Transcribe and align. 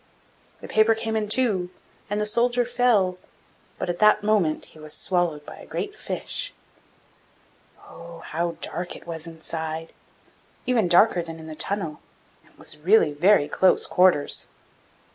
The 0.61 0.67
paper 0.67 0.95
came 0.95 1.15
in 1.15 1.29
two, 1.29 1.69
and 2.09 2.19
the 2.19 2.25
soldier 2.25 2.65
fell 2.65 3.19
but 3.77 3.87
at 3.87 3.99
that 3.99 4.23
moment 4.23 4.65
he 4.65 4.79
was 4.79 4.97
swallowed 4.97 5.45
by 5.45 5.57
a 5.57 5.65
great 5.67 5.95
fish. 5.95 6.55
Oh! 7.87 8.21
how 8.25 8.53
dark 8.61 8.95
it 8.95 9.05
was 9.05 9.27
inside, 9.27 9.93
even 10.65 10.87
darker 10.87 11.21
than 11.21 11.37
in 11.37 11.45
the 11.45 11.53
tunnel, 11.53 11.99
and 12.43 12.51
it 12.51 12.57
was 12.57 12.79
really 12.79 13.13
very 13.13 13.47
close 13.47 13.85
quarters! 13.85 14.47